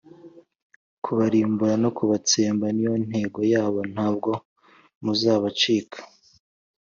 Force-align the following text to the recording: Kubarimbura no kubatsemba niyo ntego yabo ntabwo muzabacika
Kubarimbura 1.03 1.75
no 1.83 1.89
kubatsemba 1.97 2.65
niyo 2.71 2.93
ntego 3.05 3.39
yabo 3.53 3.79
ntabwo 3.93 4.31
muzabacika 5.03 5.99